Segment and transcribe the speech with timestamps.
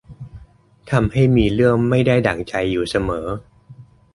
[0.91, 3.27] ทำให้มีเรื่องไม่ได้ดั่งใจอยู่เสมอ